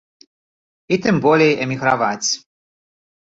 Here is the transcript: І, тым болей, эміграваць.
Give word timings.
І, 0.95 0.97
тым 1.03 1.15
болей, 1.27 1.53
эміграваць. 1.65 2.29